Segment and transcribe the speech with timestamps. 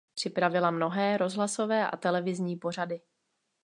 [0.15, 3.01] Připravila mnohé rozhlasové a televizní pořady.